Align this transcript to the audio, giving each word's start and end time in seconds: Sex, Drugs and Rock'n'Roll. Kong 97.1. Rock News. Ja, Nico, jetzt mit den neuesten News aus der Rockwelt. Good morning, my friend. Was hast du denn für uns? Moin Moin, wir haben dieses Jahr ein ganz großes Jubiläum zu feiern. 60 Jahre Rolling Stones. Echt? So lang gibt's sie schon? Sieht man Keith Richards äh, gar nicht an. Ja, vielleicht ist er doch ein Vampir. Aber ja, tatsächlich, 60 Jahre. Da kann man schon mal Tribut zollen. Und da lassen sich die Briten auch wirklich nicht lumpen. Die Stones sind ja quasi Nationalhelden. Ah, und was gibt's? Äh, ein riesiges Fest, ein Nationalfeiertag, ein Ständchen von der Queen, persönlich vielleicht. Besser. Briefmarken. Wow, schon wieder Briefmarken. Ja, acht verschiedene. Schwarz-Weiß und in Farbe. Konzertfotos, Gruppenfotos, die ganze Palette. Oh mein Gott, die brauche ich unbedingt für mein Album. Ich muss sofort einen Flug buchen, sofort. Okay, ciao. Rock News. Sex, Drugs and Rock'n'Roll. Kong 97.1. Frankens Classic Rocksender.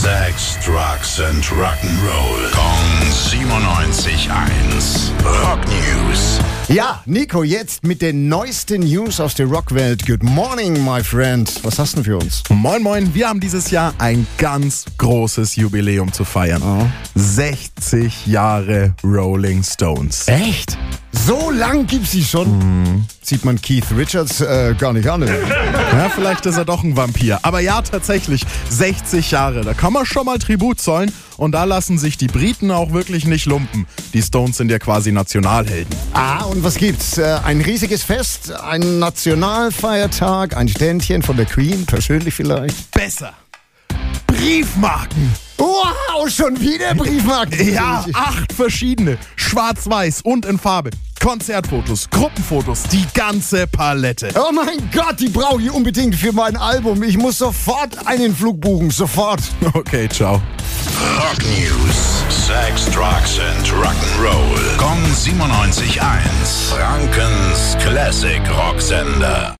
Sex, 0.00 0.56
Drugs 0.64 1.20
and 1.20 1.44
Rock'n'Roll. 1.44 2.50
Kong 2.52 3.02
97.1. 3.02 5.10
Rock 5.42 5.60
News. 5.66 6.38
Ja, 6.68 7.02
Nico, 7.04 7.42
jetzt 7.42 7.84
mit 7.84 8.00
den 8.00 8.26
neuesten 8.26 8.80
News 8.80 9.20
aus 9.20 9.34
der 9.34 9.44
Rockwelt. 9.44 10.06
Good 10.06 10.22
morning, 10.22 10.82
my 10.82 11.04
friend. 11.04 11.52
Was 11.64 11.78
hast 11.78 11.92
du 11.92 11.96
denn 11.96 12.04
für 12.04 12.16
uns? 12.16 12.42
Moin 12.48 12.82
Moin, 12.82 13.14
wir 13.14 13.28
haben 13.28 13.40
dieses 13.40 13.70
Jahr 13.70 13.92
ein 13.98 14.26
ganz 14.38 14.86
großes 14.96 15.56
Jubiläum 15.56 16.10
zu 16.10 16.24
feiern. 16.24 16.90
60 17.14 18.26
Jahre 18.26 18.94
Rolling 19.04 19.62
Stones. 19.62 20.26
Echt? 20.28 20.78
So 21.12 21.50
lang 21.50 21.86
gibt's 21.86 22.12
sie 22.12 22.24
schon? 22.24 23.06
Sieht 23.22 23.44
man 23.44 23.60
Keith 23.60 23.84
Richards 23.96 24.40
äh, 24.40 24.74
gar 24.78 24.92
nicht 24.92 25.08
an. 25.08 25.22
Ja, 25.92 26.08
vielleicht 26.08 26.46
ist 26.46 26.56
er 26.56 26.64
doch 26.64 26.84
ein 26.84 26.96
Vampir. 26.96 27.40
Aber 27.42 27.58
ja, 27.58 27.82
tatsächlich, 27.82 28.42
60 28.68 29.32
Jahre. 29.32 29.62
Da 29.62 29.74
kann 29.74 29.92
man 29.92 30.06
schon 30.06 30.24
mal 30.24 30.38
Tribut 30.38 30.80
zollen. 30.80 31.12
Und 31.36 31.52
da 31.52 31.64
lassen 31.64 31.98
sich 31.98 32.16
die 32.16 32.28
Briten 32.28 32.70
auch 32.70 32.92
wirklich 32.92 33.26
nicht 33.26 33.46
lumpen. 33.46 33.86
Die 34.14 34.22
Stones 34.22 34.56
sind 34.56 34.70
ja 34.70 34.78
quasi 34.78 35.10
Nationalhelden. 35.10 35.92
Ah, 36.12 36.44
und 36.44 36.62
was 36.62 36.76
gibt's? 36.76 37.18
Äh, 37.18 37.38
ein 37.44 37.60
riesiges 37.60 38.04
Fest, 38.04 38.52
ein 38.52 39.00
Nationalfeiertag, 39.00 40.56
ein 40.56 40.68
Ständchen 40.68 41.22
von 41.22 41.36
der 41.36 41.46
Queen, 41.46 41.86
persönlich 41.86 42.34
vielleicht. 42.34 42.92
Besser. 42.92 43.32
Briefmarken. 44.28 45.32
Wow, 45.58 46.30
schon 46.30 46.58
wieder 46.60 46.94
Briefmarken. 46.94 47.74
Ja, 47.74 48.06
acht 48.14 48.52
verschiedene. 48.52 49.18
Schwarz-Weiß 49.36 50.22
und 50.22 50.46
in 50.46 50.58
Farbe. 50.58 50.90
Konzertfotos, 51.20 52.08
Gruppenfotos, 52.10 52.82
die 52.84 53.06
ganze 53.14 53.66
Palette. 53.66 54.30
Oh 54.36 54.50
mein 54.52 54.90
Gott, 54.92 55.20
die 55.20 55.28
brauche 55.28 55.60
ich 55.60 55.70
unbedingt 55.70 56.14
für 56.14 56.32
mein 56.32 56.56
Album. 56.56 57.02
Ich 57.02 57.18
muss 57.18 57.38
sofort 57.38 58.06
einen 58.06 58.34
Flug 58.34 58.60
buchen, 58.60 58.90
sofort. 58.90 59.40
Okay, 59.74 60.08
ciao. 60.08 60.40
Rock 61.18 61.38
News. 61.42 62.20
Sex, 62.28 62.86
Drugs 62.86 63.38
and 63.38 63.68
Rock'n'Roll. 63.68 64.76
Kong 64.76 64.98
97.1. 65.14 66.00
Frankens 66.68 67.76
Classic 67.80 68.40
Rocksender. 68.50 69.48